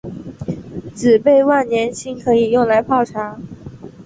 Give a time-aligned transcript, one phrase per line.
[0.95, 3.37] 紫背万年青可以用来泡茶。